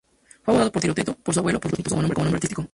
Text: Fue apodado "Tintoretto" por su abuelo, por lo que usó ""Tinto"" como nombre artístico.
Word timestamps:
Fue 0.41 0.55
apodado 0.55 0.71
"Tintoretto" 0.71 1.13
por 1.13 1.35
su 1.35 1.41
abuelo, 1.41 1.59
por 1.59 1.69
lo 1.69 1.75
que 1.77 1.81
usó 1.83 1.97
""Tinto"" 1.99 2.15
como 2.15 2.23
nombre 2.23 2.37
artístico. 2.37 2.65